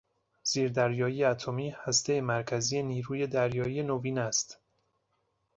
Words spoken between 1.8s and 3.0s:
هستهی مرکزی